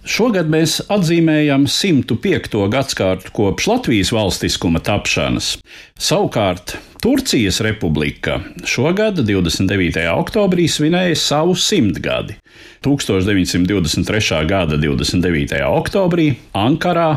[0.00, 2.54] Šogad mēs atzīmējam 105.
[2.72, 5.58] gadsimtu kopš Latvijas valstiskuma tapšanas.
[6.00, 10.00] Savukārt Turcijas republika šogad, 29.
[10.16, 12.38] oktobrī, svinēja savu simtgadi.
[12.84, 14.40] 1923.
[14.48, 15.60] gada 29.
[15.68, 17.10] oktobrī Ankarā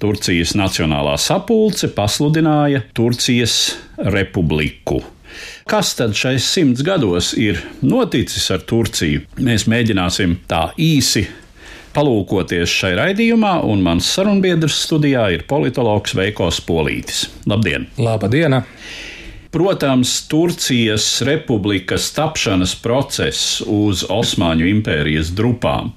[0.00, 3.76] Turcijas Nacionālā sapulce pasludināja Turcijas
[4.08, 5.02] republiku.
[5.68, 9.24] Kas tad šais simts gados ir noticis ar Turciju?
[9.40, 11.26] Mēs mēģināsim tā īsi
[11.94, 17.26] palūkoties šai raidījumā, un mans sarunbiedrs studijā ir politologs Veikos Polītis.
[17.48, 17.88] Labdien!
[18.00, 18.62] Labdien!
[19.52, 25.92] Protams, Turcijas republikas tapšanas process uz Osmaņu impērijas drupām.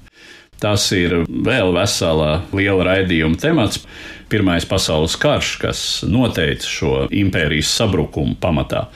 [0.60, 3.80] Tas ir vēl vesela liela raidījuma temats.
[4.28, 8.88] Pirmais pasaules karš, kas noteica šo impērijas sabrukumu pamatā,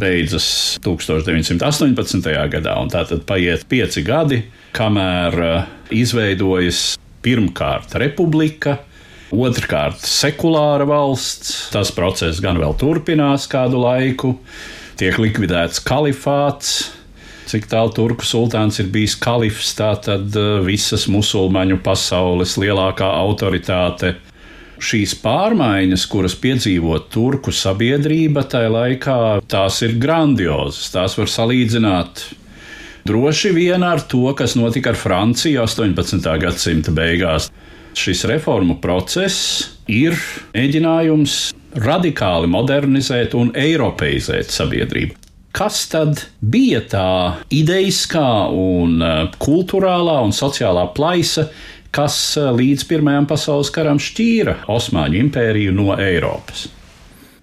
[0.00, 2.30] beidzas 1918.
[2.54, 4.40] gadā, un tā tad paiet pieci gadi,
[4.72, 5.36] kamēr
[5.94, 8.78] izveidojas pirmkārt republika,
[9.28, 11.66] Otrkārt, sekulāra valsts.
[11.68, 14.38] Tas process gan vēl turpinās kādu laiku.
[14.96, 16.94] Tiek likvidēts kalifāts.
[17.48, 24.16] Cik tālu turku sultāns ir bijis kalifs, tā tad visas musulmaņu pasaules lielākā autoritāte.
[24.78, 30.92] Šīs pārmaiņas, kuras piedzīvo turku sabiedrība tajā laikā, tās ir grandiozas.
[30.94, 32.28] Tās var salīdzināt
[33.06, 36.38] droši vien ar to, kas notika ar Franciju 18.
[36.42, 37.50] gadsimta beigās
[37.98, 40.16] šis reformu process ir
[40.54, 41.38] mēģinājums
[41.78, 45.16] radikāli modernizēt un eiropeizēt sabiedrību.
[45.58, 47.10] Kas tad bija tā
[47.54, 49.00] ideiskā, un
[49.40, 51.48] kultūrālā un sociālā plaisa,
[51.90, 56.68] kas līdz Pirmajam pasaules karam šķīra Osmaņu impēriju no Eiropas?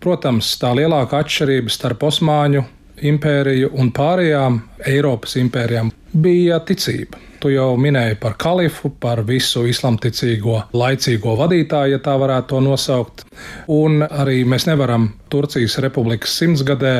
[0.06, 2.62] Protams, tā lielākā atšķirība starp Osmaņu
[3.02, 7.20] impēriju un pārējām Eiropas impērijām bija ticība.
[7.46, 13.26] Tu jau minēji par kalifu, par visu islamticīgo laicīgo vadītāju, ja tā varētu to nosaukt.
[13.70, 16.94] Un arī mēs nevaram Turcijas republikas simtsgadē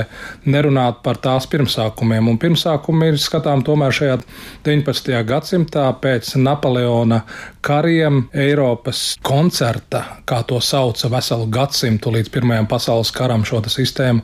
[0.52, 2.28] nerunāt par tās pirmsākumiem.
[2.30, 4.20] Un pirmsākumi ir skatām tomēr šajā
[4.68, 5.16] 19.
[5.26, 7.24] gadsimtā pēc Napoleona
[7.66, 14.22] kariem Eiropas koncerta, kā to sauca veselu gadsimtu līdz Pirmajam pasaules karam šo sistēmu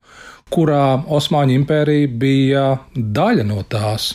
[0.51, 4.11] kurā Osmaņu impērija bija daļa no tās,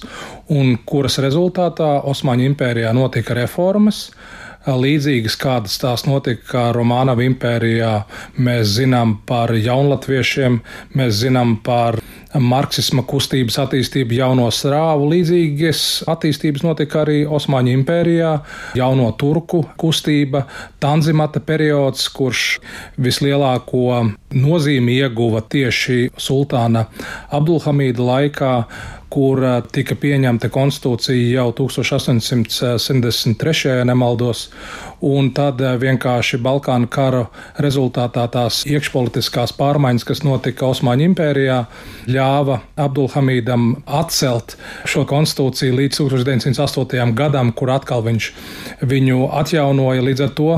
[0.52, 4.10] un kuras rezultātā Osmaņu impērijā notika reformas.
[4.66, 7.92] Līdzīgas kādas tās notika Romānava impērijā,
[8.34, 10.58] mēs zinām par jaunlatviešiem,
[10.98, 12.00] mēs zinām par
[12.34, 15.06] marksisma kustības attīstību jauno strāvu.
[15.12, 18.32] Līdzīgas attīstības notika arī Osmaņu impērijā,
[18.78, 20.44] jauno turku kustība,
[20.82, 22.58] Tanzimata periods, kurš
[22.98, 24.02] vislielāko
[24.34, 26.88] nozīmi ieguva tieši sultāna
[27.30, 28.52] Abdulhamīda laikā,
[29.12, 33.78] kur tika pieņemta konstitūcija jau 1873.
[33.78, 34.50] ja nemaldos,
[35.04, 37.26] un tad vienkārši Balkānu kara
[37.62, 41.58] rezultātā tās iekšpolitiskās pārmaiņas, kas notika Osmaņu impērijā,
[42.10, 44.56] ļāva Abdulhamīdam atcelt
[44.88, 47.14] šo konstitūciju līdz 1908.
[47.16, 48.30] gadam, kur atkal viņš
[48.86, 50.04] viņu atjaunoja.
[50.06, 50.50] Līdz ar to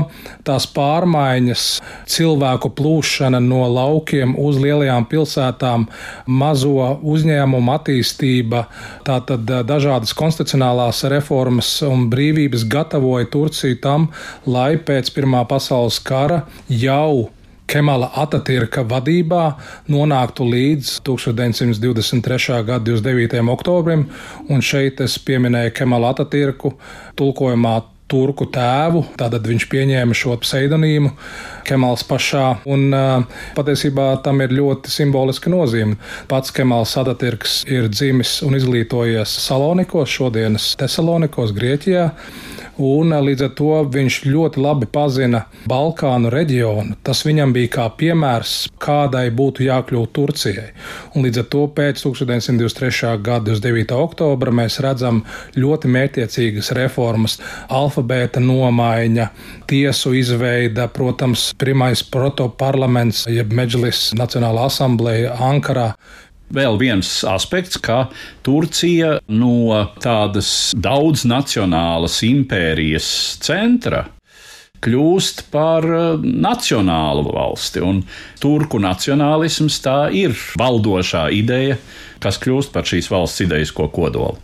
[0.47, 1.65] tās pārmaiņas,
[2.09, 5.87] cilvēku plūšana no laukiem uz lielajām pilsētām,
[6.27, 8.65] mazo uzņēmumu attīstība,
[9.09, 14.07] tātad dažādas konstitucionālās reformas un brīvības gatavoja Turciju tam,
[14.45, 17.29] lai pēc Pirmā pasaules kara jau
[17.69, 19.43] Kemala Atatürka vadībā
[19.93, 22.63] nonāktu līdz 1923.
[22.65, 23.43] gada 29.
[23.53, 24.07] oktobrim,
[24.49, 26.73] un šeit es pieminēju Kemala Atatürku
[27.19, 27.75] tulkojumā
[28.09, 29.03] turku tēvu.
[29.19, 31.13] Tātad viņš pieņēma šo pseidonīmu
[31.69, 32.89] Kemāls pašā, un
[33.57, 35.99] patiesībā tam ir ļoti simboliska nozīme.
[36.31, 42.09] Pats Kemāls Adatirks ir dzimis un izglītojies Salonikos, šodienas Tesalonikos, Grieķijā.
[42.79, 46.95] Un līdz ar to viņš ļoti labi pazina Balkānu reģionu.
[47.03, 50.69] Tas viņam bija kā piemērs, kādai būtu jākļūt Turcijai.
[51.11, 53.17] Un līdz ar to pēc 1923.
[53.25, 53.97] gada 29.
[53.99, 55.25] oktobra mēs redzam
[55.59, 57.35] ļoti mērķiecīgas reformas.
[57.67, 59.27] Alfa alfabēta nomaiņa,
[59.67, 65.93] tiesu izveida, protams, pirmais protoparlaments, jeb Meģlis Nacionālā asambleja Ankarā.
[66.49, 68.09] Vēl viens aspekts, ka
[68.41, 74.07] Turcija no tādas daudznacionālas impērijas centra
[74.79, 77.83] kļūst par eh, nacionālu valsti.
[77.83, 78.03] Un
[78.39, 81.77] turku nacionālisms tā ir valdošā ideja,
[82.23, 84.39] kas kļūst par šīs valsts idejas kodolu.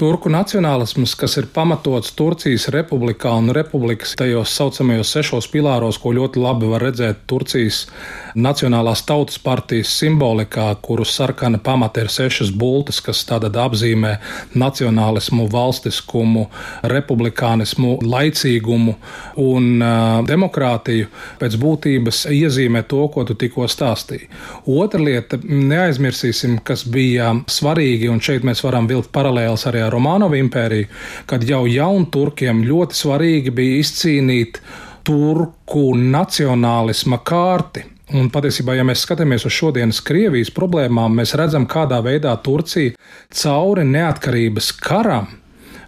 [0.00, 6.40] Turku nacionālisms, kas ir pamatots Turcijas republikā un republikas tajos saucamajos sešos pilāros, ko ļoti
[6.40, 7.82] labi var redzēt Turcijas
[8.30, 14.14] Nacionālās tautas partijas simbolikā, kuru sarkana pamata ir sešas bultas, kas tātad apzīmē
[14.54, 16.46] nacionālismu, valstiskumu,
[16.94, 18.96] republikānismu, laicīgumu
[19.42, 21.10] un uh, demokrātiju,
[21.42, 24.30] pēc būtības iezīmē to, ko tu tikko stāstīji.
[24.70, 29.89] Otra lieta, neaizmirsīsim, kas bija svarīgi, un šeit mēs varam vilkt paralēli paralēls arī ar
[29.92, 30.88] Romanovу impēriju,
[31.30, 34.60] kad jau jaunturkiem ļoti svarīgi bija izcīnīt
[35.06, 37.86] turku nacionālisma kārti.
[38.18, 42.96] Un patiesībā, ja mēs skatāmies uz šodienas Krievijas problēmām, mēs redzam, kādā veidā Turcija
[43.30, 45.28] cauri neatkarības karam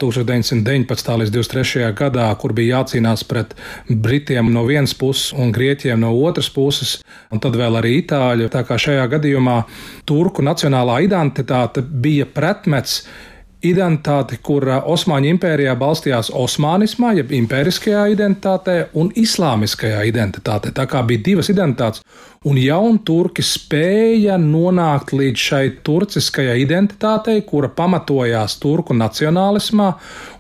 [0.03, 1.11] 1919.
[1.23, 1.91] līdz 23.
[1.99, 3.55] gadā, kur bija jācīnās pret
[3.89, 6.97] Britiem no vienas puses un Grieķiem no otras puses,
[7.31, 8.51] un tad vēl arī Itāļu.
[8.53, 9.59] Tā kā šajā gadījumā
[10.09, 13.03] Turku nacionālā identitāte bija pretmets
[13.67, 20.73] identitāti, kur Osmaņu impērijā balstījās osmānismā, jeb impēriskajā identitātē un islāmiskajā identitātē.
[20.75, 22.03] Tā kā bija divas identitātes,
[22.49, 29.93] un jaunturki spēja nonākt līdz šai turciskajai identitātei, kura pamatojās turku nacionālismā,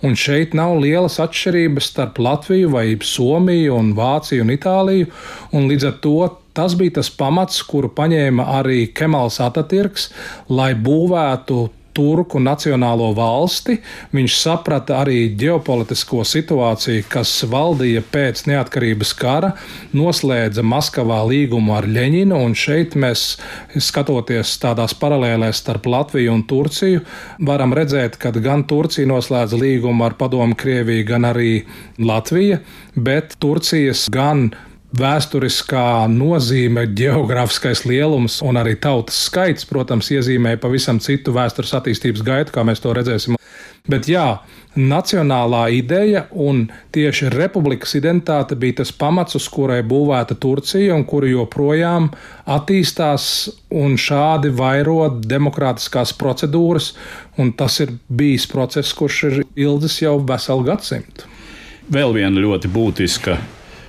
[0.02, 5.10] un šeit nav lielas atšķirības starp Latviju vai Somiju un Vāciju un Itāliju,
[5.54, 6.16] un līdz ar to
[6.52, 10.10] Tas bija tas pamats, kuru paņēma arī Kemals Atatürks,
[10.52, 11.62] lai būvētu
[11.96, 13.78] turku nacionālo valsti.
[14.14, 19.52] Viņš saprata arī ģeopolitisko situāciju, kas valdīja pēc neatkarības kara,
[19.96, 23.36] noslēdza Maskavā līgumu ar Ļeņinu, un šeit mēs,
[23.76, 27.04] skatoties tādās paralēlēs starp Latviju un Turciju,
[27.46, 31.54] varam redzēt, ka gan Turcija noslēdza līgumu ar Padomu Krieviju, gan arī
[32.02, 32.60] Latvija,
[32.96, 34.50] bet Turcijas gan
[34.98, 42.52] vēsturiskā nozīme, geogrāfiskais lielums un arī tautas skaits, protams, iezīmē pavisam citu vēstures attīstības gaitu,
[42.54, 43.38] kā mēs to redzēsim.
[43.88, 44.42] Bet jā,
[44.78, 51.30] nacionālā ideja un tieši republikas identitāte bija tas pamats, uz kurai būvēta Turcija un kura
[51.32, 52.10] joprojām
[52.46, 53.24] attīstās
[53.74, 56.92] un šādi vairo demokrātiskās procedūras,
[57.42, 61.26] un tas ir bijis process, kurš ir ilgs jau veselu gadsimtu.
[61.92, 63.40] Vēl viena ļoti būtiska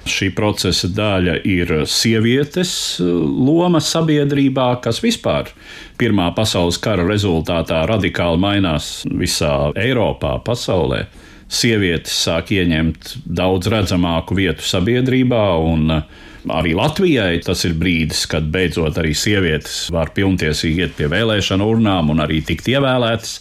[0.03, 5.53] Šī procesa daļa ir sievietes uh, loma sabiedrībā, kas vispār
[5.99, 11.05] Pirmā pasaules kara rezultātā radikāli mainās visā Eiropā, pasaulē.
[11.53, 16.21] Sievietes sāk ieņemt daudz redzamāku vietu sabiedrībā, un uh,
[16.51, 22.11] arī Latvijai tas ir brīdis, kad beidzot arī sievietes var pilntiesīgi iet pie vēlēšanu urnām
[22.11, 23.37] un arī tikt ievēlētas.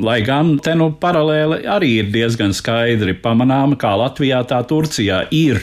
[0.00, 5.60] Lai gan te nu paralēli arī ir diezgan skaidri pamanāma, kā Latvijā, tā Turcijā ir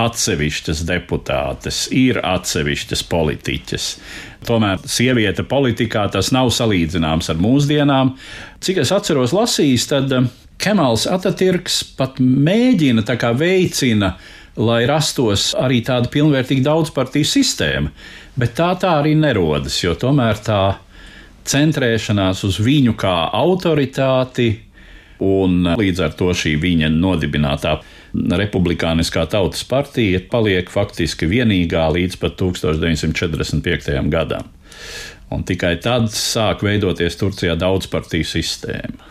[0.00, 3.88] atsevišķas deputātes, ir atsevišķas politiķas.
[4.48, 8.14] Tomēr sieviete politikā tas nav salīdzināms ar mūsdienām.
[8.64, 10.30] Cik es atceros lasījis, tad um,
[10.62, 14.14] Kemāls Atatürks pat mēģina tā kā veicina,
[14.56, 17.92] lai rastos arī tāda pilnvērtīga daudzpartiju sistēma,
[18.38, 20.62] bet tā tā arī nerodas, jo tomēr tā
[21.48, 24.52] centrēšanās uz viņu kā autoritāti
[25.22, 27.76] un līdz ar to šī viņa nodibinātā
[28.12, 33.96] Republikāniskā tautas partija paliek faktiski vienīgā līdz pat 1945.
[34.12, 34.50] gadam.
[35.32, 39.08] Un tikai tad sāk veidoties Turcijā daudzpartiju sistēma.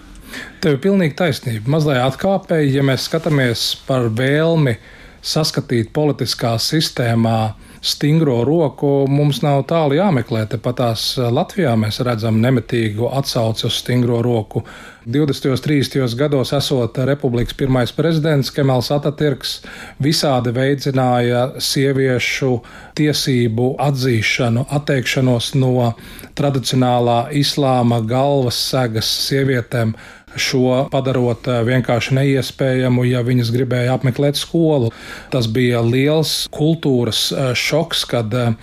[0.61, 1.73] Tev ir pilnīgi taisnība.
[1.73, 4.77] Mazliet atkāpēji, ja mēs skatāmies par vēlmi
[5.21, 7.39] saskatīt politiskā sistēmā
[7.81, 10.45] stingro roku mums nav tālu jāmeklē.
[10.49, 14.63] Tepatās eh, Latvijā mēs redzam nemitīgu atsauci uz stingro roku.
[15.05, 15.47] 20.
[15.49, 16.15] un 30.
[16.15, 19.55] gados esot republikas pirmais prezidents Kemals Atatürks
[19.97, 22.51] visādi veicināja sieviešu
[22.99, 25.89] tiesību atzīšanu, atteikšanos no
[26.37, 29.95] tradicionālā islāma galvas segas sievietēm
[30.39, 34.91] šo padarot eh, vienkārši neiespējamu, ja viņas gribēja apmeklēt skolu.
[35.33, 38.55] Tas bija liels kultūras eh, šoks, kad eh,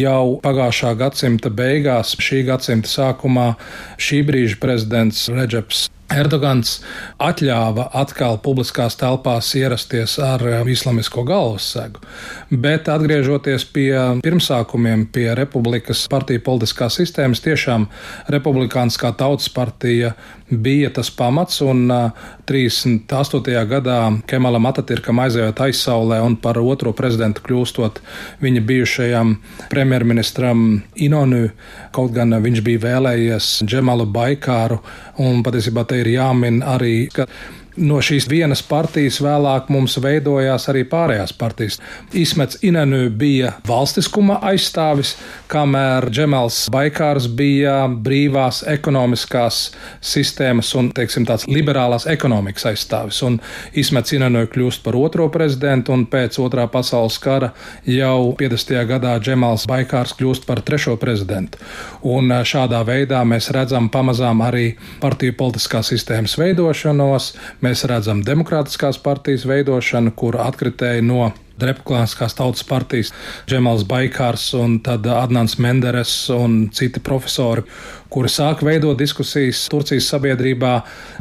[0.00, 3.54] jau pagājušā gadsimta beigās, šī gadsimta sākumā,
[4.00, 6.80] šī brīža prezidents Reģeps Erdogans
[7.22, 12.02] atļāva atkal publiskās telpās ierasties ar islamisko galvassegu,
[12.50, 13.92] bet atgriežoties pie
[14.24, 17.86] pirmsākumiem, pie republikas partiju politiskās sistēmas, tiešām
[18.34, 20.16] republikāniskā tautas partija
[20.50, 21.86] bija tas pamats, un
[22.46, 23.54] 38.
[23.70, 28.00] gadā Kemalam Atatirkam aizejot aizsaulē un par otro prezidentu kļūstot
[28.42, 29.36] viņa bijušajam
[29.70, 31.48] premjerministram Inonu,
[31.94, 34.80] kaut gan viņš bija vēlējies Džemalu Baikāru,
[35.22, 37.28] un patiesībā te ir jāmin arī, ka
[37.76, 41.78] no šīs vienas partijas vēlāk mums veidojās arī pārējās partijas.
[42.16, 45.14] Ismets Inenu bija valstiskuma aizstāvis,
[45.50, 49.60] kamēr Džemals Baikārs bija brīvās ekonomiskās
[50.00, 53.22] sistēmas un, teiksim, tāds liberālās ekonomikas aizstāvis.
[53.26, 53.38] Un
[53.78, 57.52] Ismets Inenu kļūst par otro prezidentu, un pēc otrā pasaules kara
[57.86, 58.74] jau 50.
[58.90, 61.60] gadā Džemals Baikārs kļūst par trešo prezidentu.
[62.10, 67.32] Un šādā veidā mēs redzam pamazām arī partiju politiskās sistēmas veidošanos.
[67.60, 73.10] Mēs redzam demokrātiskās partijas veidošanu, kur atkritēji no Republikāniskās tautas partijas,
[73.48, 77.66] Džemals Baikārs un tad Adnants Menderes un citi profesori,
[78.10, 80.72] kuri sāk veidot diskusijas Turcijas sabiedrībā.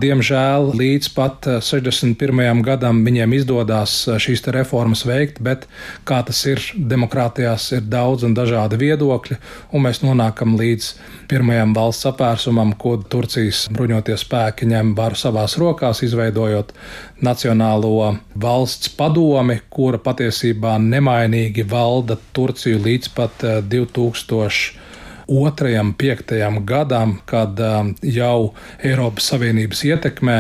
[0.01, 2.41] Diemžēl līdz pat 61.
[2.41, 5.67] Eh, gadam viņiem izdodas eh, šīs reformas veikt, bet
[6.10, 9.38] kā tas ir demokrātijās, ir daudz un dažādi viedokļi,
[9.74, 10.89] un mēs nonākam līdz
[11.29, 16.74] pirmajam valsts apvērsumam, ko Turcijas bruņotie spēki ņem varu savās rokās, izveidojot
[17.22, 24.88] Nacionālo valsts padomi, kura patiesībā nemainīgi valda Turciju līdz pat 2000.
[25.29, 30.38] Otrajam, piektajam gadam, kad um, jau Eiropas Savienības ietekmē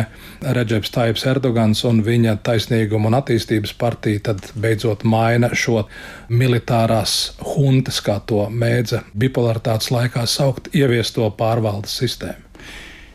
[0.57, 5.83] Reģeps Taips Erdogans un viņa taisnīguma un attīstības partija tad beidzot maina šo
[6.33, 12.49] militārās huntas, kā to mēdza bipolaritātes laikā saukt, ieviesto pārvaldes sistēmu.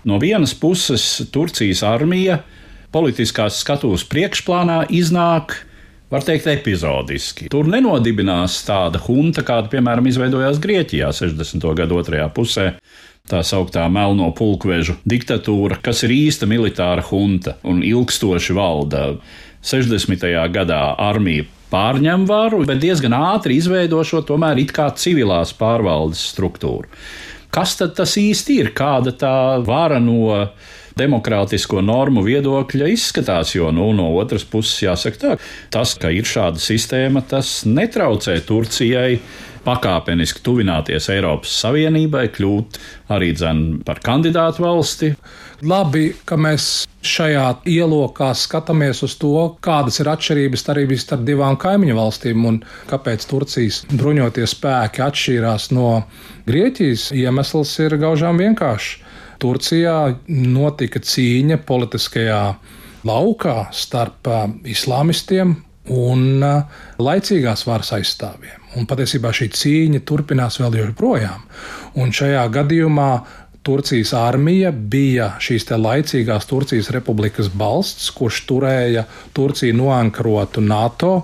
[0.04, 2.42] No vienas puses Turcijas armija
[2.94, 5.56] politiskās skatuves priekšplānā iznāk,
[6.14, 7.48] var teikt, epizodiski.
[7.52, 11.66] Tur nenodibinās tāda hunta, kāda, piemēram, izveidojās Grieķijā 60.
[11.80, 12.68] gadu otrajā pusē.
[13.24, 19.04] Tā sauktā melno pulkvežu diktatūra, kas ir īsta militāra hunta un ilgstoši valda.
[19.64, 20.26] 60.
[20.52, 26.90] gadā armija pārņem varu, bet diezgan ātri izveido šo tomēr it kā civilās pārvaldes struktūru.
[27.54, 28.70] Kas tad tas īsti ir?
[28.76, 30.50] Kāda tā vara no
[30.98, 35.32] demokrātisko normu viedokļa izskatās, jo nu, no otras puses jāsaka tā,
[35.74, 39.18] tas, ka ir šāda sistēma, tas netraucē Turcijai
[39.64, 42.78] pakāpeniski tuvināties Eiropas Savienībai, kļūt
[43.14, 43.32] arī
[43.86, 45.14] par kandidātu valsti.
[45.64, 49.32] Labi, ka mēs šajā ielokā skatāmies uz to,
[49.64, 52.60] kādas ir atšķirības arī starp divām kaimiņu valstīm un
[52.90, 56.02] kāpēc Turcijas bruņotie spēki atšķīrās no
[56.48, 57.10] Grieķijas.
[57.16, 59.03] Iemesls ir gaužām vienkāršs.
[59.42, 59.98] Turcijā
[60.28, 62.40] notika cīņa politiskajā
[63.04, 64.30] laukā starp
[64.68, 65.56] islāmistiem
[65.92, 66.44] un
[66.98, 68.60] laicīgās varas aizstāvjiem.
[68.78, 71.44] Un patiesībā šī cīņa turpinās vēl joprojām.
[72.00, 73.10] Un šajā gadījumā
[73.64, 81.14] Turcijas armija bija šīs laicīgās Turcijas republikas balsts, kurš turēja Turciju noankrotu NATO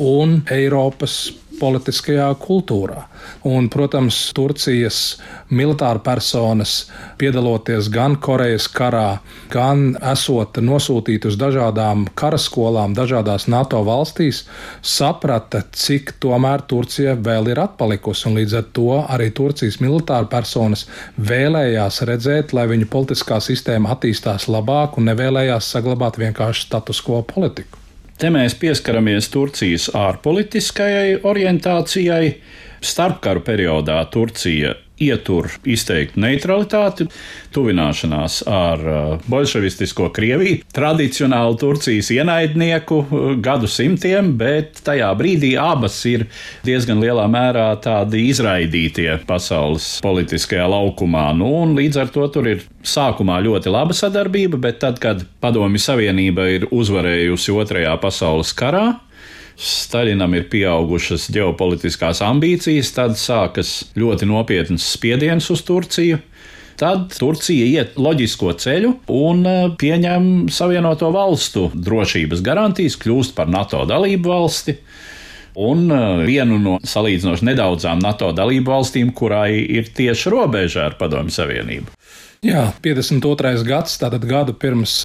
[0.00, 1.18] un Eiropas
[1.60, 3.04] politiskajā kultūrā.
[3.48, 5.20] Un, protams, Turcijas
[5.52, 6.86] militāra personas
[7.20, 9.20] piedaloties gan Korejas karā,
[9.52, 14.44] gan esot nosūtīti uz dažādām karaskolām, dažādās NATO valstīs,
[14.82, 18.28] saprata, cik tomēr Turcija vēl ir atpalikusi.
[18.30, 20.86] Un līdz ar to arī Turcijas militāra personas
[21.16, 27.79] vēlējās redzēt, lai viņu politiskā sistēma attīstās labāk un nevēlējās saglabāt vienkārši status quo politiku.
[28.20, 32.34] Te mēs pieskaramies Turcijas ārpolitiskajai orientācijai.
[32.84, 37.06] Starpkaru periodā Turcija ietur izteiktu neutralitāti,
[37.54, 45.98] tuvināšanās ar uh, bolševistisko Krieviju, tradicionālu Turcijas ienaidnieku uh, gadu simtiem, bet tajā brīdī abas
[46.10, 46.26] ir
[46.66, 51.30] diezgan lielā mērā tādi izraidītie pasaules politiskajā laukumā.
[51.36, 56.48] Nu, līdz ar to tur ir sākumā ļoti laba sadarbība, bet tad, kad Padomju Savienība
[56.52, 59.00] ir uzvarējusi Otrajā pasaules karā,
[59.60, 66.16] Staļinam ir pieaugušas ģeopolitiskās ambīcijas, tad sākas ļoti nopietns spiediens uz Turciju.
[66.80, 73.82] Tad Turcija iet loģisko ceļu un e, pieņem Savienoto valstu drošības garantijas, kļūst par NATO
[73.84, 74.78] dalību valsti.
[75.60, 81.36] Un e, vienu no salīdzinoši nedaudzām NATO dalību valstīm, kurai ir tieši robeža ar Padomju
[81.36, 81.92] Savienību.
[82.40, 83.66] Jā, 52.
[83.68, 85.02] gads, tātad gadu pirms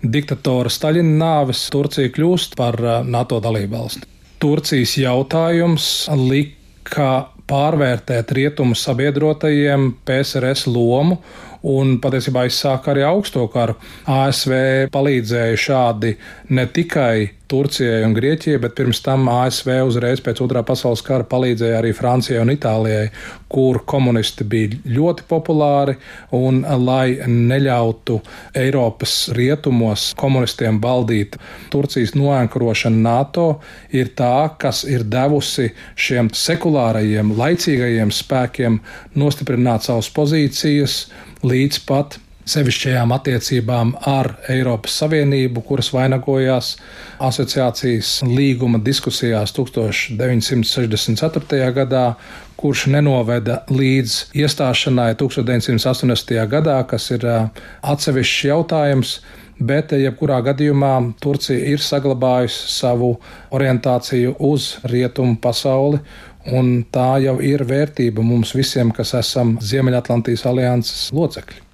[0.00, 4.08] diktatora Staļina nāves, Turcija kļūst par NATO dalību valsti.
[4.40, 7.10] Turcijas jautājums lika
[7.50, 11.18] pārvērtēt rietumu sabiedrotajiem PSRS lomu
[11.68, 13.76] un patiesībā izsāka arī augsto karu.
[14.08, 16.14] ASV palīdzēja šādi
[16.56, 21.78] ne tikai Turcijai un Grieķijai, bet pirms tam ASV uzreiz pēc otrā pasaules kara palīdzēja
[21.80, 23.06] arī Francijai un Itālijai,
[23.48, 25.94] kur komunisti bija ļoti populāri,
[26.36, 28.18] un lai neļautu
[28.58, 31.40] Eiropas rietumos komunistiem valdīt,
[31.72, 33.48] Turcijas noankurošana NATO
[33.96, 38.80] ir tā, kas ir devusi šiem sekulārajiem, laicīgajiem spēkiem
[39.16, 41.06] nostiprināt savas pozīcijas
[41.48, 46.74] līdz pat sevišķajām attiecībām ar Eiropas Savienību, kuras vainagojās
[47.24, 51.72] asociācijas līguma diskusijās 1964.
[51.76, 52.06] gadā,
[52.58, 56.38] kurš nenoveda līdz iestāšanai 1980.
[56.50, 57.28] gadā, kas ir
[57.82, 59.18] atsevišķs jautājums.
[59.58, 63.16] Bet, jebkurā gadījumā, Turcija ir saglabājusi savu
[63.50, 65.98] orientāciju uz rietumu pasauli,
[66.54, 71.67] un tā jau ir vērtība mums visiem, kas esam Ziemeļatlantijas alianses locekļi.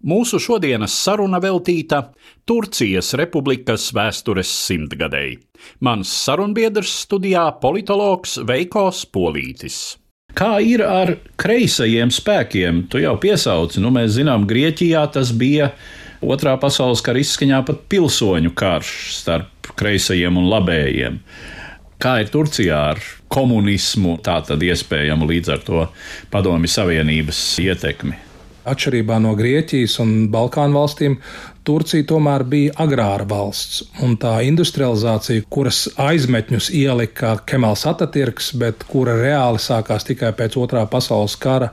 [0.00, 1.98] Mūsu šodienas saruna veltīta
[2.48, 5.34] Turcijas Republikas vēstures simtgadēji.
[5.84, 9.98] Mans sarunbiedrs studijā politologs Veikos Polītis.
[10.32, 12.86] Kā ir ar kreisajiem spēkiem?
[12.88, 15.74] Tu jau piesauci, nu mēs zinām, Grieķijā tas bija
[16.20, 21.20] Otrā pasaules kara izskaņā pat pilsoņu karš starp kreisajiem un labējiem.
[22.00, 25.86] Kā ir Turcijā ar komunismu, tā tad iespējamu līdz ar to
[26.32, 28.29] Padomju Savienības ietekmi?
[28.68, 31.16] Atšķirībā no Grieķijas un Balkānu valstīm,
[31.64, 39.16] Turcija tomēr bija agrāra valsts, un tā industrializācija, kuras aizmetņus ielika Kemals Atatürks, bet kura
[39.20, 41.70] reāli sākās tikai pēc otrā pasaules kara,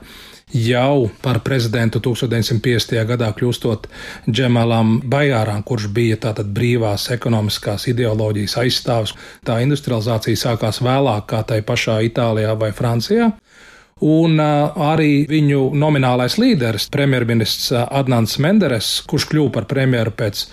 [0.53, 3.03] jau par prezidentu 1950.
[3.07, 3.87] gadā kļūstot
[4.29, 9.15] Džemalam Bajāram, kurš bija tātad brīvās ekonomiskās ideoloģijas aizstāvis.
[9.43, 13.31] Tā industrializācija sākās vēlāk, kā tai pašā Itālijā vai Francijā.
[14.05, 20.43] Un arī viņu nominālais līderis, premjerministrs Adnants Menderes, kurš kļuva par premjeru pēc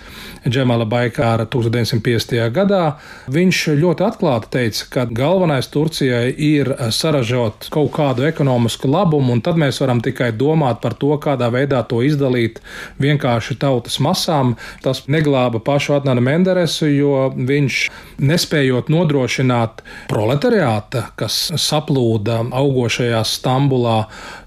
[0.49, 2.41] Džemala Baikāra 1950.
[2.53, 2.95] gadā,
[3.29, 9.61] viņš ļoti atklāti teica, ka galvenais Turcijai ir saražot kaut kādu ekonomisku labumu, un tad
[9.61, 12.61] mēs varam tikai domāt par to, kādā veidā to izdalīt
[13.01, 14.55] vienkārši tautas masām.
[14.81, 17.79] Tas neglāba pašu Adnanu Menderesu, jo viņš
[18.25, 23.97] nespējot nodrošināt proletariāta, kas saplūda augošajās Stambulā,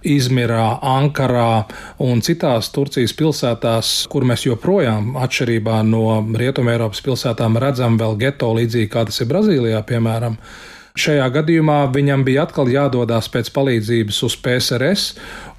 [0.03, 1.66] Izmirā, Ankarā
[2.05, 8.90] un citās Turcijas pilsētās, kur mēs joprojām, atšķirībā no Rietumēropas pilsētām, redzam vēl geto līdzīgi
[8.92, 10.40] kā tas ir Brazīlijā, piemēram.
[10.98, 15.05] Šajā gadījumā viņam bija atkal jādodas pēc palīdzības uz PSRS,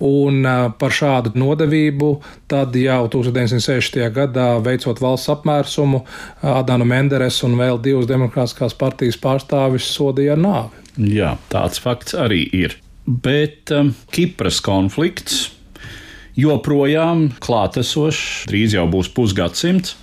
[0.04, 0.44] un
[0.82, 2.10] par šādu nodevību
[2.52, 4.04] tad jau 1960.
[4.18, 6.04] gadā veicot valsts apmērsumu,
[6.44, 10.86] Adanu Menderes un vēl divus demokrātiskās partijas pārstāvis sodīja ar nāvi.
[11.16, 12.76] Jā, tāds fakts arī ir
[13.10, 15.50] bet um, Kipras konflikts
[16.40, 19.98] joprojām klātesošs, drīz jau būs pusgadsimts.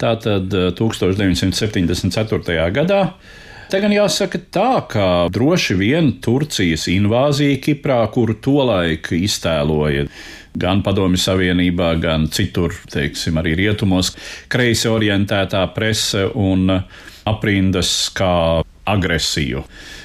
[0.00, 2.42] Tātad 1974.
[2.42, 3.00] Uh, gadā.
[3.70, 10.04] Te gan jāsaka tā, ka droši vien Turcijas invāzija Kiprā, kuru tolaik iztēloja
[10.54, 14.12] gan Padomju Savienībā, gan citur, teiksim, arī rietumos,
[14.52, 16.68] kreisi orientētā prese un
[17.24, 19.64] aprindas kā agresiju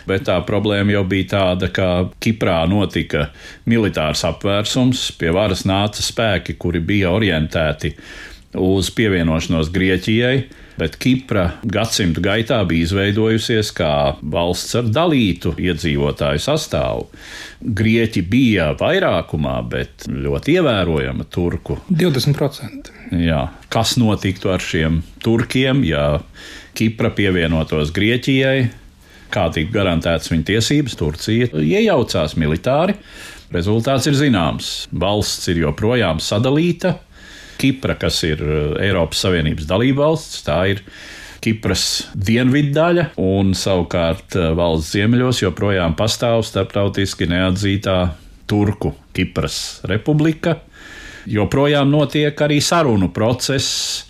[0.09, 1.89] bet tā problēma jau bija tāda, ka
[2.23, 3.29] Kiprā notika
[3.69, 7.93] militārs apvērsums, pie varas nāca spēki, kuri bija orientēti
[8.59, 10.39] uz pievienošanos Grieķijai.
[10.79, 17.09] Bet Kipra gadsimtu gaitā bija izveidojusies kā valsts ar dalītu iedzīvotāju sastāvu.
[17.59, 21.81] Grieķi bija vairākumā, bet ļoti ievērojama turku.
[21.91, 22.93] 20%.
[23.25, 23.41] Jā.
[23.67, 26.21] Kas notiktu ar šiem turkiem, ja
[26.77, 28.69] Kipra pievienotos Grieķijai?
[29.33, 32.97] kā tika garantētas viņa tiesības, Turcija iejaucās militāri.
[33.53, 34.73] Rezultāts ir zināms.
[34.93, 36.97] Valsts ir joprojām sadalīta.
[37.59, 40.83] Kipra, kas ir uh, Eiropas Savienības dalībvalsts, tā ir
[41.43, 47.97] Kipras dienvidu daļa, un savukārt uh, valsts ziemeļos joprojām pastāv starptautiski neatzītā
[48.49, 50.59] Turku Kipras republika.
[51.29, 54.08] Joprojām notiek arī sarunu process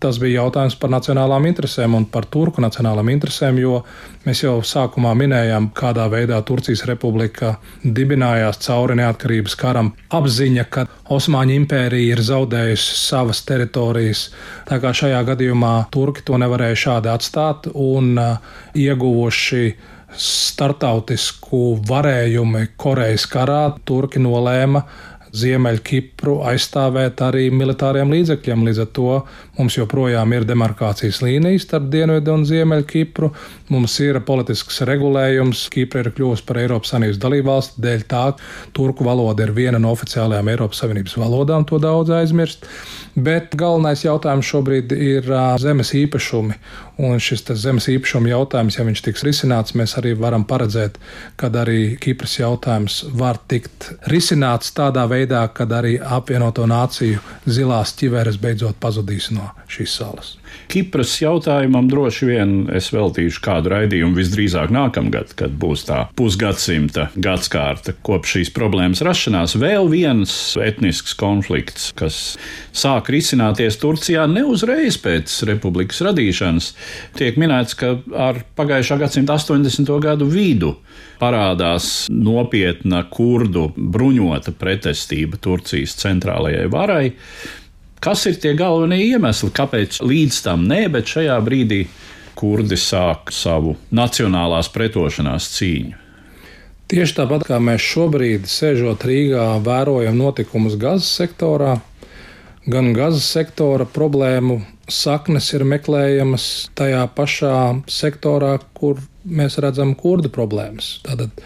[0.00, 3.82] Tas bija jautājums par nacionālām interesēm un par turku nacionālām interesēm, jo
[4.24, 9.92] mēs jau sākumā minējām, kādā veidā Turcijas republika dibinājās cauri neatkarības karam.
[10.16, 14.30] Apziņa, ka Osmaņu impērija ir zaudējusi savas teritorijas,
[14.70, 19.64] tā kā šajā gadījumā turki to nevarēja šādi atstāt un uh, ieguvuši
[20.16, 24.86] startautisku varējumu Korejas karā, turki nolēma
[25.30, 28.64] Ziemeļkipru aizstāvēt arī militāriem līdzekļiem.
[28.66, 29.18] Līdz ar to
[29.60, 33.30] mums joprojām ir demarkācijas līnijas starp Dienvidu un Ziemeļkipru.
[33.70, 35.66] Mums ir politisks regulējums.
[35.72, 39.92] Kipra ir kļuvusi par Eiropas Savienības dalībvalsti dēļ tā, ka turku valoda ir viena no
[39.94, 42.66] oficiālajām Eiropas Savienības valodām, to daudz aizmirst.
[43.14, 45.28] Bet galvenais jautājums šobrīd ir
[45.60, 46.56] zemes īpašumi.
[47.00, 50.98] Un šis zemes īpašuma jautājums, ja viņš tiks risināts, mēs arī varam paredzēt,
[51.40, 58.40] kad arī Kipras jautājums var tikt risināts tādā veidā, kad arī apvienoto nāciju zilās ķiveres
[58.40, 60.34] beidzot pazudīs no šīs salas.
[60.70, 67.94] Kipras jautājumam droši vien es veltīšu kādu raidījumu visdrīzāk nākamgad, kad būs tā pusgadsimta gadskārta
[68.06, 69.56] kopš šīs problēmas rašanās.
[69.60, 72.20] Vēl viens etnisks konflikts, kas
[72.76, 76.72] sāk risināties Turcijā ne uzreiz pēc republikas radīšanas,
[77.18, 79.90] tiek minēts, ka ar pagājušā gadsimta 80.
[80.02, 80.76] gadu vidu
[81.20, 87.04] parādās nopietna kurdu bruņota pretestība Turcijas centrālajai varai.
[88.00, 91.82] Kas ir tie galvenie iemesli, kāpēc līdz tam nē, bet šajā brīdī
[92.38, 95.98] kurdi sāk savu nacionālās pretošanās cīņu?
[96.90, 101.76] Tieši tāpat kā mēs šobrīd, sēžot Rīgā, vērojam notikumus Gazas sektorā,
[102.66, 106.46] gan Gazas sektora problēmu saknes ir meklējamas
[106.80, 110.96] tajā pašā sektorā, kur mēs redzam kurdu problēmas.
[111.04, 111.44] Tātad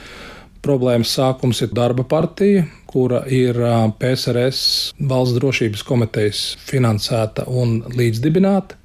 [0.64, 2.64] problēmas sākums ir darba partija,
[2.94, 3.58] kura ir
[3.98, 8.78] PSRS valsts drošības komitejas finansēta un līdzdibināta.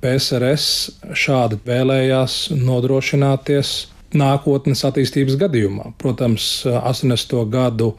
[0.00, 0.66] PSRS
[1.14, 3.74] šādi vēlējās nodrošināties
[4.18, 5.92] nākotnes attīstības gadījumā.
[6.00, 7.36] Protams, 80.
[7.52, 7.92] gadu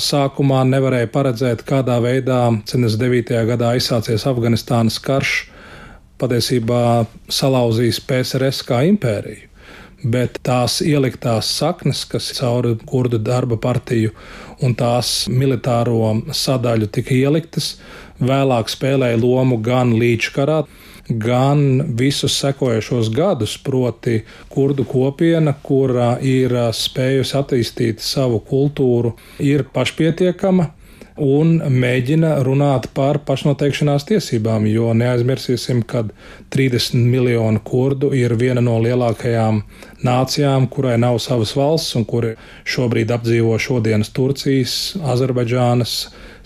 [0.00, 3.42] sākumā nevarēja paredzēt, kādā veidā 79.
[3.50, 5.34] gadā aizsācies Afganistānas karš
[6.18, 9.48] patiesībā salauzīs PSRS kā impēriju
[10.04, 14.12] bet tās ieliktās saknes, kas cauri kurdu darba partiju
[14.64, 17.76] un tās militāro sadaļu tika ieliktas,
[18.18, 20.62] vēlāk spēlēja lomu gan līčkarā,
[21.08, 30.72] gan visus sekojošos gadus, proti, kurdu kopiena, kurā ir spējusi attīstīt savu kultūru, ir pašpietiekama,
[31.22, 36.04] un mēģina runāt par pašnoteikšanās tiesībām, jo neaizmirsīsim, ka
[36.54, 39.62] 30 miljonu kurdu ir viena no lielākajām
[40.06, 42.34] nācijām, kurai nav savas valsts un kuri
[42.68, 45.98] šobrīd apdzīvo šodienas Turcijas, Azerbaidžānas,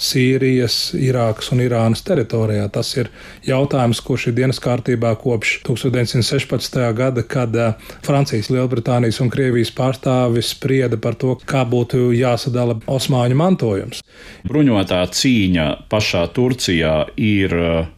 [0.03, 2.67] Sīrijas, Irākas un Irānas teritorijā.
[2.75, 3.11] Tas ir
[3.47, 6.81] jautājums, kurš ir dienas kārtībā kopš 1916.
[6.99, 13.39] gada, kad eh, Francijas, Lielbritānijas un Krievijas pārstāvis sprieda par to, kā būtu jāsadala Osmaņu
[13.39, 14.03] mantojums.
[14.49, 17.91] Bruņotā cīņa pašā Turcijā ir eh,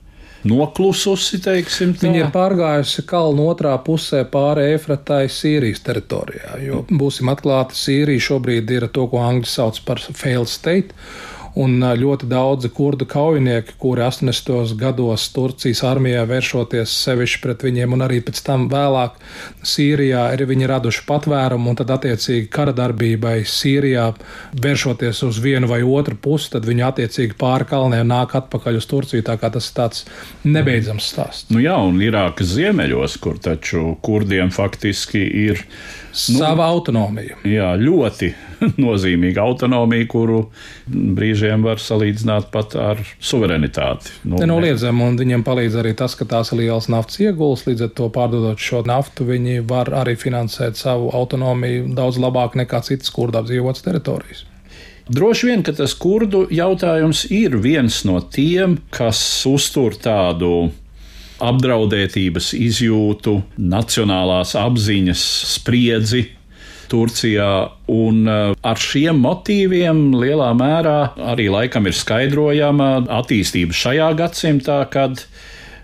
[0.44, 1.94] noklususi, teiksim.
[1.96, 2.08] Tā.
[2.08, 6.58] Viņa ir pārgājusi kalnu otrā pusē pāri Efratai Sīrijas teritorijā.
[6.64, 10.92] Jo, būsim atklāti, Sīrija šobrīd ir to, ko angļu sauc par failed state
[11.60, 14.74] un ļoti daudzi kurdu kaujinieki, kuri 80.
[14.78, 19.20] gados Turcijas armijā vēršoties sevišķi pret viņiem, un arī pēc tam vēlāk
[19.64, 24.10] Sīrijā ir viņi raduši patvērumu, un tad attiecīgi kara darbībai Sīrijā
[24.64, 29.24] vēršoties uz vienu vai otru pusi, tad viņi attiecīgi pāri kalniem nāk atpakaļ uz Turciju.
[29.26, 30.06] Tā kā tas ir tāds
[30.44, 31.50] nebeidzams stāsts.
[31.54, 35.62] Nu jā, un Irākas ziemeļos, kur taču kurdiem faktiski ir
[36.14, 37.36] nu, sava autonomija.
[37.48, 38.30] Jā, ļoti
[38.84, 40.40] nozīmīga autonomija, kuru
[40.86, 44.14] brīžiem var salīdzināt pat ar suverenitāti.
[44.24, 47.66] Nu, Nenoliedzami, un viņiem palīdz arī tas, ka tās ir lielas naftas ieguldījums.
[47.68, 52.80] Līdz ar to pārdodot šo naftu, viņi var arī finansēt savu autonomiju daudz labāk nekā
[52.86, 54.44] citas kurdu apdzīvotas teritorijas.
[55.04, 60.70] Droši vien, ka tas kurdu jautājums ir viens no tiem, kas uztur tādu
[61.42, 65.22] apdraudētības izjūtu, nacionālās apziņas
[65.54, 66.28] spriedzi
[66.90, 67.50] Turcijā.
[67.90, 70.98] Un uh, ar šiem motīviem lielā mērā
[71.32, 75.24] arī laikam ir skaidrojama attīstība šajā gadsimtā, kad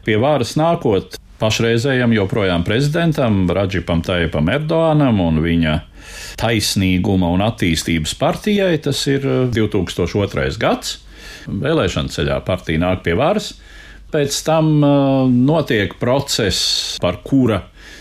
[0.06, 5.78] pie varas nākot pašreizējam joprojām prezidentam Radžipam Taipam Erdoganam un viņa
[6.40, 8.74] taisnīguma un attīstības partijai.
[8.84, 10.46] Tas ir 2002.
[10.46, 10.98] Uh, gads.
[11.50, 13.54] Vēlēšana ceļā partija nāk pie varas.
[14.10, 17.60] Pēc tam uh, notiek process, par kura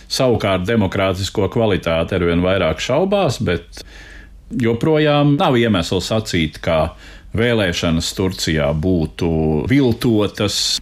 [0.09, 3.83] savukārt demokrātisko kvalitāti ar vien vairāk šaubās, bet
[4.49, 6.95] joprojām nav iemesls sacīt, ka
[7.37, 9.29] vēlēšanas Turcijā būtu
[9.69, 10.79] viltotas.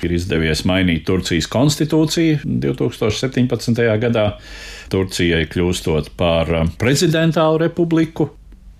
[0.00, 3.82] Ir izdevies mainīt Turcijas konstitūciju 2017.
[4.00, 4.26] gadā,
[4.88, 6.48] Turcijai kļūstot par
[6.80, 8.30] prezidentālu republiku.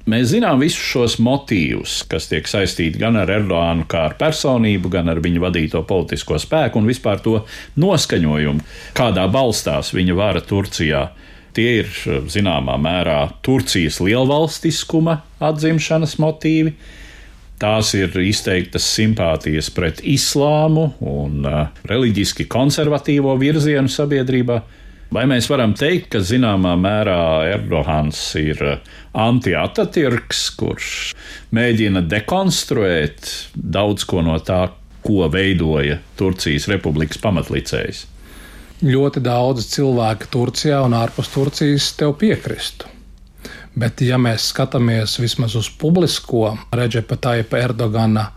[0.08, 5.12] Mēs zinām visus šos motīvus, kas tiek saistīti gan ar Erdoganu, kā ar personību, gan
[5.12, 7.42] ar viņa vadīto politisko spēku un vispār to
[7.80, 8.64] noskaņojumu,
[8.96, 11.10] kādā balstās viņa vara Turcijā.
[11.52, 11.92] Tie ir
[12.30, 15.18] zināmā mērā Turcijas lielvalstiskuma
[15.50, 16.74] atzimšanas motīvi,
[17.60, 24.56] Tās ir izteiktas simpātijas pret islāmu un uh, reliģiski konservatīvo virzienu sabiedrībā.
[25.10, 27.18] Vai mēs varam teikt, ka zināmā mērā
[27.50, 28.60] Erdogans ir
[29.18, 30.90] anti-Atatürks, kurš
[31.50, 34.68] mēģina dekonstruēt daudz ko no tā,
[35.02, 38.04] ko veidoja Turcijas republikas pamatlicējs?
[38.86, 42.86] Ļoti daudz cilvēku Turcijā un ārpus Turcijas tev piekristu.
[43.74, 48.28] Bet, ja mēs skatāmies vismaz uz publisko Reģepa Taipa Erdogana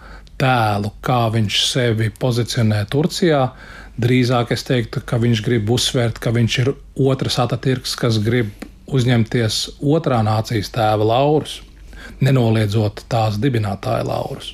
[0.42, 3.46] tēlu, kā viņš sevi pozicionē Turcijā,
[4.02, 8.50] drīzāk es teiktu, ka viņš grib uzsvērt, ka viņš ir otrs Atatürks, kas grib
[8.94, 11.62] uzņemties otrā nācijas tēva laurus,
[12.24, 14.54] nenoliedzot tās dibinātāja laurus.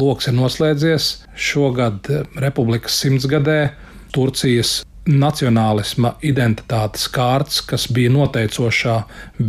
[0.00, 2.08] Loks ir noslēdzies šogad
[2.40, 3.74] Republikas simtsgadē.
[4.12, 8.96] Turcijas nacionālisma identitātes kārts, kas bija noteicošā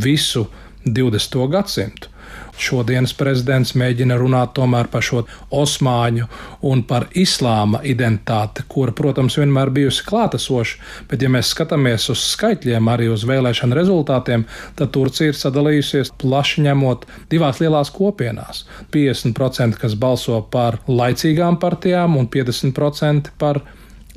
[0.03, 0.47] visu
[0.85, 1.47] 20.
[1.49, 2.13] gadsimtu.
[2.57, 4.59] Šodienas prezidents mēģina runāt
[4.91, 6.27] par šo osmaņu
[6.69, 10.77] un par islāma identitāti, kura, protams, vienmēr bijusi klātesoša,
[11.09, 14.45] bet, ja mēs skatāmies uz skaitļiem, arī uz vēlēšanu rezultātiem,
[14.77, 22.17] tad Turcija ir sadalījusies plaši ņemot divās lielās kopienās- 50%, kas balso par laicīgām partijām
[22.17, 23.61] un 50% par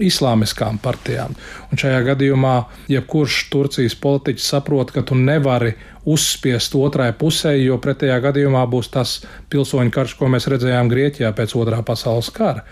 [0.03, 1.35] islāmiskām partijām.
[1.71, 2.55] Un šajā gadījumā,
[2.93, 5.75] jebkurš Turcijas politiķis saprot, ka tu nevari
[6.07, 9.17] uzspiest otrai pusē, jo pretējā gadījumā būs tas
[9.51, 12.63] pilsoņu karš, ko mēs redzējām Grieķijā pēc otrā pasaules kara.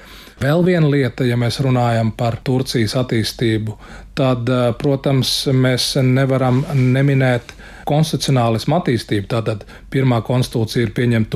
[0.42, 3.76] Vēl viena lieta, ja mēs runājam par Turcijas attīstību,
[4.18, 7.54] tad, protams, mēs nevaram neminēt
[7.88, 9.28] konstitucionālismu attīstību.
[9.30, 11.30] Tātad pirmā konstitūcija ir pieņemta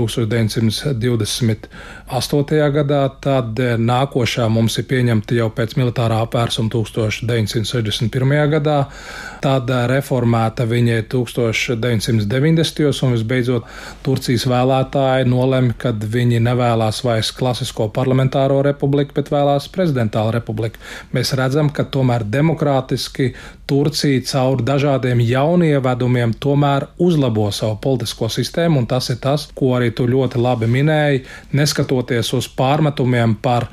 [2.09, 2.73] 1928.
[2.73, 8.33] gadā, tad nākošā mums ir pieņemta jau pēc militārā apvērsuma 1961.
[8.55, 8.77] gadā,
[9.44, 13.05] tad reformēta viņa ir 1990.
[13.05, 13.68] un visbeidzot
[14.07, 20.81] Turcijas vēlētāji nolēma, ka viņi nevēlas vairs klasisko parlamentāro republiku, bet vēlās prezidentālu republiku.
[21.12, 23.35] Mēs redzam, ka tomēr demokrātiski
[23.68, 29.92] Turcija caur dažādiem jaunievedumiem tomēr uzlabo savu politisko sistēmu, un tas ir tas, ko arī
[29.92, 31.98] tu ļoti labi minēji, neskatoties
[32.37, 33.69] uz pārmetumiem par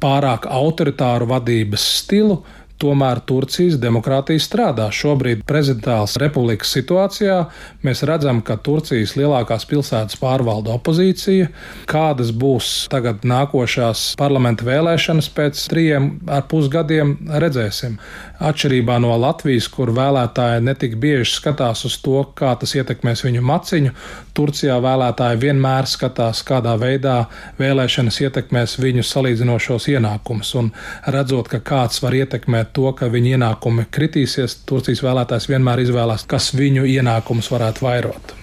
[0.00, 2.40] pārāk autoritāru vadības stilu
[2.80, 4.86] Tomēr Turcijas demokrātija strādā.
[4.94, 7.36] Šobrīd prezidentāls republikas situācijā
[7.84, 11.50] mēs redzam, ka Turcijas lielākās pilsētas pārvalda opozīcija.
[11.90, 17.98] Kādas būs tagad nākošās parlamenta vēlēšanas pēc trijiem ar pusgadiem, redzēsim.
[18.40, 23.92] Atšķirībā no Latvijas, kur vēlētāji netik bieži skatās uz to, kā tas ietekmēs viņu maciņu,
[24.40, 27.16] Turcijā vēlētāji vienmēr skatās, kādā veidā
[27.60, 30.54] vēlēšanas ietekmēs viņu salīdzinošos ienākumus.
[30.56, 30.70] Un
[31.12, 36.54] redzot, ka kāds var ietekmēt to, ka viņa ienākumi kritīsies, Turcijas vēlētājs vienmēr izvēlās, kas
[36.56, 38.36] viņu ienākumus varētu vairot.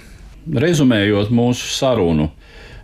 [0.48, 2.30] Rezumējot mūsu sarunu,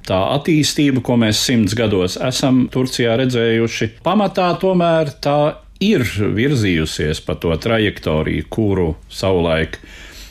[0.08, 5.40] tā attīstība, ko mēs simts gados esam Turcijā redzējuši, pamatā tomēr tā
[5.84, 6.04] ir
[6.36, 9.78] virzījusies pa to trajektoriju, kuru savulaik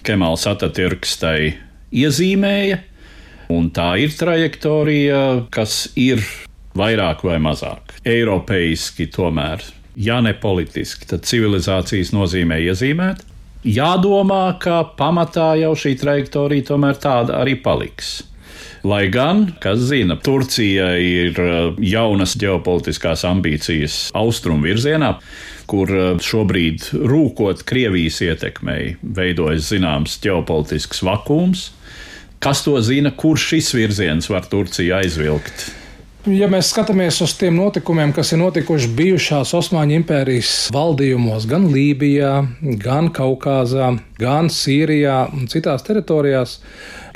[0.03, 1.53] Kemāls Atatürks tai
[1.92, 2.81] iezīmēja.
[3.52, 6.24] Un tā ir trajektorija, kas ir
[6.78, 9.64] vairāk vai mazāk eiropeiski tomēr
[9.96, 13.24] ja ne politiski, tad civilizācijas nozīmē iezīmēt.
[13.62, 18.22] Jādomā, ka pamatā jau šī trajektorija tomēr tāda arī paliks.
[18.83, 25.12] Lai gan, kas zina, Turcija ir uh, jaunas ģeopolitiskās ambīcijas austrumu virzienā,
[25.70, 31.68] kur uh, šobrīd rūkot Krievijas ietekmei, veidojas zināms ģeopolitisks vakums.
[32.42, 35.68] Kas to zina, kurš šis virziens var Turciju aizvilkt?
[36.26, 42.33] Ja mēs skatāmies uz tiem notikumiem, kas ir notikuši bijušās Osmaņu impērijas valdījumos, gan Lībijā,
[42.83, 46.57] gan Kaukazā, gan Sīrijā un citās teritorijās,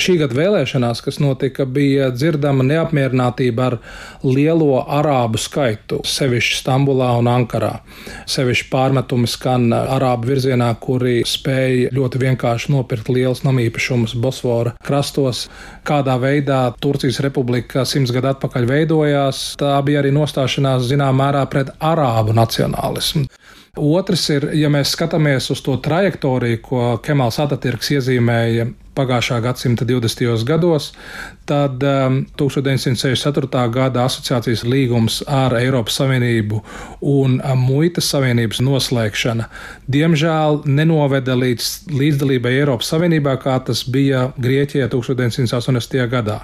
[0.00, 3.78] šī gada vēlēšanās, kas notika, bija dzirdama neapmierinātība ar
[4.24, 7.72] lielo arābu skaitu, sevišķi Stambulā un Ankarā.
[8.30, 15.46] Sevišķi pārmetumi skan arābu virzienā, kuri spēja ļoti vienkārši nopirkt lielus namīpašumus Bosfora krastos.
[15.86, 21.72] Kādā veidā Turcijas republika simts gadu atpakaļ veidojās, tā bija arī nostāšanās zināmā mērā pret
[21.82, 23.26] arābu nacionālismu.
[23.76, 30.44] Otrs ir, ja mēs skatāmies uz to trajektoriju, ko Kemāls Atatürks iezīmēja pagājušā gadsimta 20.
[30.48, 30.90] gados,
[31.48, 33.62] tad um, 1964.
[33.74, 36.62] gada asociācijas līgums ar Eiropas Savienību
[37.00, 39.50] un um, Muitas Savienības noslēgšana
[39.92, 46.08] diemžēl nenoveda līdz līdzdalībai Eiropas Savienībā, kā tas bija Grieķijā 1980.
[46.10, 46.40] gadā.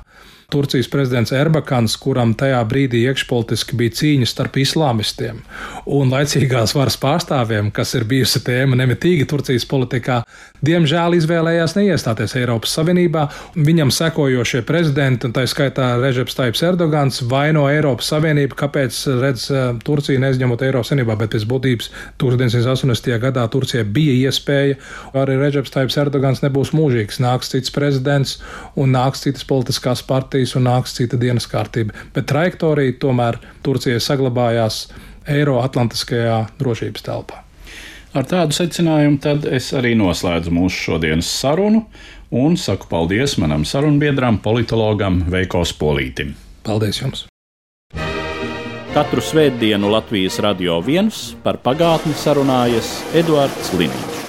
[0.53, 5.39] Turcijas prezidents Erbakans, kuram tajā brīdī iekšpolitiski bija cīņa starp islāmistiem
[5.99, 10.19] un laicīgās varas pārstāvjiem, kas ir bijusi tēma nemitīgi Turcijas politikā,
[10.61, 13.27] diemžēl izvēlējās neiestāties Eiropas Savienībā.
[13.57, 19.49] Viņam sekojošie prezidenti, tā skaitā Režeps Taips Erdogans, vaino Eiropas Savienību, kāpēc redz
[19.87, 21.91] Turciju neizņemot Eiropas Savienībā, bet pēc būtības
[22.23, 23.13] 1980.
[23.23, 24.79] gadā Turcija bija iespēja,
[25.19, 28.39] arī Režeps Taips Erdogans nebūs mūžīgs, nāks cits prezidents
[28.77, 31.97] un nāks citas politiskās partijas un nāks cita dienas kārtība.
[32.15, 34.85] Bet trajektorija tomēr Turcijai saglabājās
[35.31, 37.43] Eiroatlantiskajā drošības telpā.
[38.13, 41.87] Ar tādu secinājumu tad es arī noslēdzu mūsu šodienas sarunu
[42.33, 46.33] un saku paldies manam sarunbiedram, politologam Veiko Spolītim.
[46.65, 47.27] Paldies jums!
[48.93, 54.22] Katru svētdienu Latvijas radio viens par pagātni sarunājas Eduards Liniņš.